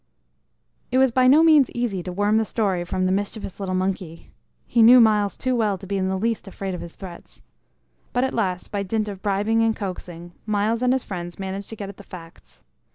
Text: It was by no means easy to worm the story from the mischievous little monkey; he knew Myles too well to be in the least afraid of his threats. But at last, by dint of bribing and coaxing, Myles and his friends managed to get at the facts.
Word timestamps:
It 0.91 0.97
was 0.97 1.11
by 1.11 1.27
no 1.27 1.43
means 1.43 1.69
easy 1.75 2.01
to 2.01 2.11
worm 2.11 2.37
the 2.37 2.43
story 2.43 2.83
from 2.85 3.05
the 3.05 3.11
mischievous 3.11 3.59
little 3.59 3.75
monkey; 3.75 4.31
he 4.65 4.81
knew 4.81 4.99
Myles 4.99 5.37
too 5.37 5.55
well 5.55 5.77
to 5.77 5.85
be 5.85 5.95
in 5.95 6.07
the 6.07 6.17
least 6.17 6.47
afraid 6.47 6.73
of 6.73 6.81
his 6.81 6.95
threats. 6.95 7.43
But 8.11 8.23
at 8.23 8.33
last, 8.33 8.71
by 8.71 8.81
dint 8.81 9.07
of 9.07 9.21
bribing 9.21 9.61
and 9.61 9.75
coaxing, 9.75 10.31
Myles 10.47 10.81
and 10.81 10.91
his 10.91 11.03
friends 11.03 11.37
managed 11.37 11.69
to 11.69 11.75
get 11.75 11.87
at 11.89 11.97
the 11.97 12.03
facts. 12.03 12.63